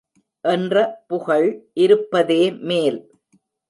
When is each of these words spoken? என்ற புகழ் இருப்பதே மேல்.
என்ற 0.45 0.75
புகழ் 1.07 1.47
இருப்பதே 1.75 2.43
மேல். 2.63 2.99